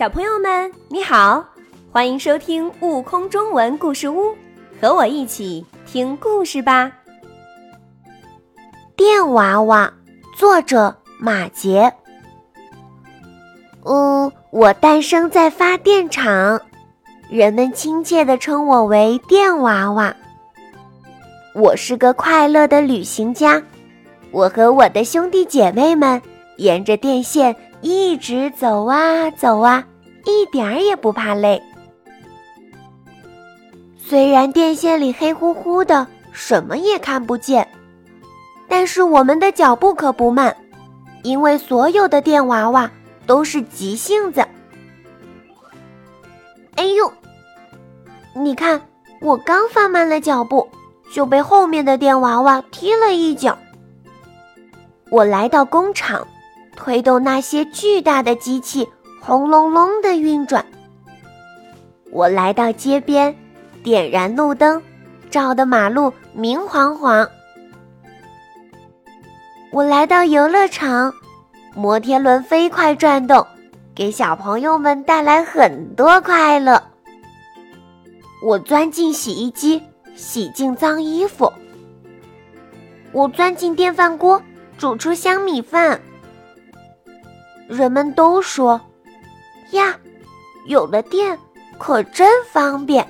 [0.00, 1.44] 小朋友们，你好，
[1.92, 4.28] 欢迎收听《悟空中文故事屋》，
[4.80, 6.90] 和我一起听故事吧。
[8.96, 9.92] 电娃娃，
[10.34, 11.92] 作者马杰。
[13.84, 16.58] 嗯，我诞生在发电厂，
[17.28, 20.16] 人们亲切地称我为电娃娃。
[21.54, 23.62] 我是个快乐的旅行家，
[24.30, 26.22] 我和我的兄弟姐妹们
[26.56, 29.84] 沿着电线一直走啊走啊。
[30.26, 31.62] 一点儿也不怕累。
[33.96, 37.66] 虽然电线里黑乎乎的，什么也看不见，
[38.68, 40.54] 但是我们的脚步可不慢，
[41.22, 42.90] 因为所有的电娃娃
[43.26, 44.46] 都是急性子。
[46.76, 47.10] 哎呦，
[48.34, 48.80] 你看，
[49.22, 50.68] 我刚放慢了脚步，
[51.10, 53.56] 就被后面的电娃娃踢了一脚。
[55.08, 56.26] 我来到工厂，
[56.80, 58.88] 推动那些巨大的机器。
[59.22, 60.64] 轰隆隆的运转。
[62.10, 63.36] 我来到街边，
[63.84, 64.82] 点燃路灯，
[65.30, 67.28] 照得马路明晃晃。
[69.70, 71.12] 我来到游乐场，
[71.76, 73.46] 摩天轮飞快转动，
[73.94, 76.82] 给小朋友们带来很多快乐。
[78.42, 79.82] 我钻进洗衣机，
[80.16, 81.52] 洗净脏衣服。
[83.12, 84.42] 我钻进电饭锅，
[84.78, 86.00] 煮出香米饭。
[87.70, 88.80] 人们都说。
[89.70, 89.96] 呀，
[90.66, 91.38] 有了电
[91.78, 93.06] 可真方便。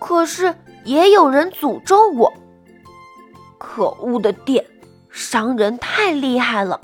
[0.00, 2.32] 可是也有人诅咒我。
[3.58, 4.64] 可恶的电，
[5.10, 6.80] 伤人太厉害了。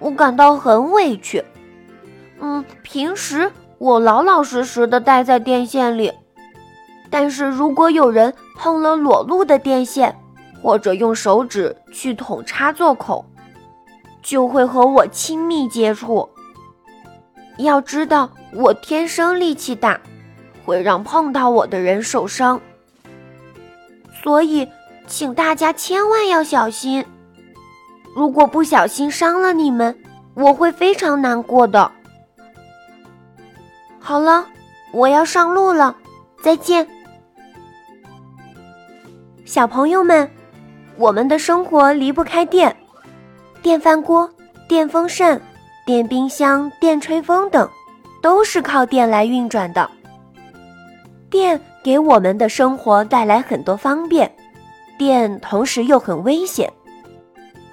[0.00, 1.42] 我感到很委屈。
[2.40, 6.12] 嗯，平时我老老实实的待在电线里，
[7.08, 10.14] 但是如果有人碰了裸露的电线，
[10.60, 13.24] 或者用手指去捅插座口。
[14.24, 16.28] 就会和我亲密接触。
[17.58, 20.00] 要知道，我天生力气大，
[20.64, 22.60] 会让碰到我的人受伤。
[24.22, 24.68] 所以，
[25.06, 27.04] 请大家千万要小心。
[28.16, 29.96] 如果不小心伤了你们，
[30.34, 31.92] 我会非常难过的。
[34.00, 34.46] 好了，
[34.92, 35.94] 我要上路了，
[36.42, 36.88] 再见，
[39.44, 40.28] 小朋友们。
[40.96, 42.74] 我们的生活离不开电。
[43.64, 44.28] 电饭锅、
[44.68, 45.40] 电风扇、
[45.86, 47.66] 电冰箱、电吹风等，
[48.20, 49.90] 都是靠电来运转的。
[51.30, 54.30] 电给我们的生活带来很多方便，
[54.98, 56.70] 电同时又很危险，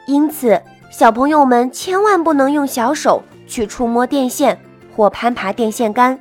[0.05, 4.57] 因此小朋友们千万不能用小手去触摸电线
[4.95, 6.17] 或攀爬电线杆，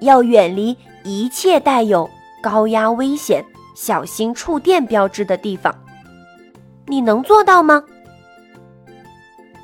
[0.00, 2.10] 要远离一切带有
[2.42, 3.44] 高压危险、
[3.76, 5.72] 小心触电标志的地方。
[6.86, 7.84] 你能做到吗？